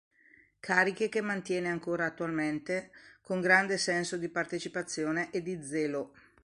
[0.59, 2.89] Cariche che mantiene ancora attualmente,
[3.21, 6.11] con grande senso di partecipazione e di zelo.